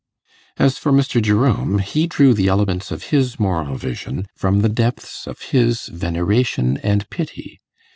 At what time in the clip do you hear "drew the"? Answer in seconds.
2.07-2.47